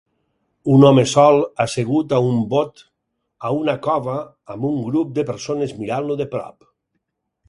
[0.75, 2.81] Un home sol assegut a un bot
[3.49, 4.15] a una cova
[4.55, 6.67] amb un grup de persones mirant-lo de prop.